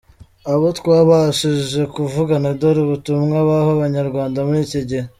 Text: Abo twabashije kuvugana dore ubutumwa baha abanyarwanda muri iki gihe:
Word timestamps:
Abo 0.51 0.67
twabashije 0.79 1.81
kuvugana 1.93 2.47
dore 2.59 2.79
ubutumwa 2.83 3.37
baha 3.47 3.69
abanyarwanda 3.75 4.37
muri 4.47 4.61
iki 4.67 4.81
gihe: 4.89 5.03